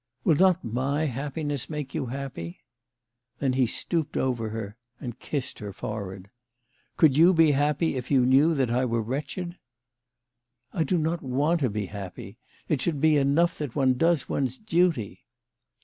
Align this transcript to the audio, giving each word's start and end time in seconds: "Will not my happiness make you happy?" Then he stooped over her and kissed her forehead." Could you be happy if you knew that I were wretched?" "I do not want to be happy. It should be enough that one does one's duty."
"Will 0.23 0.33
not 0.33 0.63
my 0.63 1.05
happiness 1.05 1.69
make 1.69 1.93
you 1.93 2.07
happy?" 2.07 2.61
Then 3.39 3.53
he 3.53 3.67
stooped 3.67 4.17
over 4.17 4.49
her 4.49 4.75
and 4.99 5.19
kissed 5.19 5.59
her 5.59 5.71
forehead." 5.71 6.31
Could 6.97 7.15
you 7.17 7.35
be 7.35 7.51
happy 7.51 7.95
if 7.95 8.09
you 8.09 8.25
knew 8.25 8.55
that 8.55 8.71
I 8.71 8.83
were 8.83 9.03
wretched?" 9.03 9.59
"I 10.73 10.83
do 10.83 10.97
not 10.97 11.21
want 11.21 11.59
to 11.59 11.69
be 11.69 11.85
happy. 11.85 12.35
It 12.67 12.81
should 12.81 12.99
be 12.99 13.15
enough 13.15 13.59
that 13.59 13.75
one 13.75 13.93
does 13.93 14.27
one's 14.27 14.57
duty." 14.57 15.23